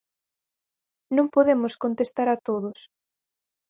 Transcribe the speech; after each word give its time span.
Non 1.15 1.27
podemos 1.35 1.73
contestar 1.83 2.27
a 2.31 2.41
todos. 2.47 2.79